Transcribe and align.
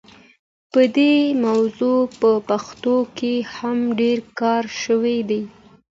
په 0.71 0.81
دې 0.97 1.13
موضوع 1.45 1.99
په 2.19 2.31
پښتو 2.49 2.95
کې 3.17 3.33
هم 3.55 3.77
ډېر 3.99 4.19
کار 4.39 4.63
شوی 4.83 5.17
دی. 5.29 5.41